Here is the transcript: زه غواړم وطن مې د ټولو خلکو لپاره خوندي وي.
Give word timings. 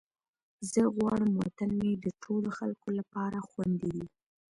زه 0.71 0.81
غواړم 0.95 1.31
وطن 1.41 1.69
مې 1.79 1.91
د 2.03 2.05
ټولو 2.23 2.49
خلکو 2.57 2.87
لپاره 2.99 3.37
خوندي 3.49 3.89
وي. 3.95 4.07